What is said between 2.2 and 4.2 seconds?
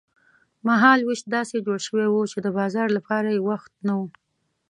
چې د بازار لپاره یې وخت نه و.